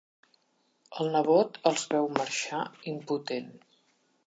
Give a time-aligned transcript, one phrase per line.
[1.03, 2.65] El nebot els veu marxar,
[2.95, 3.55] impotent.